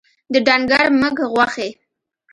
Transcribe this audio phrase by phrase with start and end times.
[0.33, 1.69] د ډنګر مږ غوښي